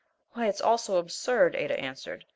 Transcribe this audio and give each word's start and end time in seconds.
"Why, 0.31 0.47
it's 0.47 0.61
all 0.61 0.79
so 0.79 0.97
absurd," 0.97 1.55
Ada 1.55 1.79
answered. 1.79 2.25